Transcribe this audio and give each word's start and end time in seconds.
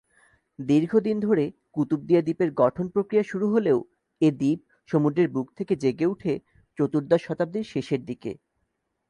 দীর্ঘদিন 0.59 1.17
ধরে 1.19 1.45
কুতুবদিয়া 1.73 2.21
দ্বীপের 2.21 2.49
গঠন 2.53 2.85
প্রক্রিয়া 2.87 3.23
শুরু 3.23 3.45
হলেও 3.49 3.77
এ 4.21 4.29
দ্বীপ 4.31 4.59
সমুদ্রের 4.89 5.27
বুক 5.29 5.47
থেকে 5.57 5.73
জেগে 5.75 6.05
উঠে 6.05 6.33
চতুর্দশ 6.77 7.21
শতাব্দীর 7.23 7.65
শেষের 7.73 8.01
দিকে। 8.05 8.31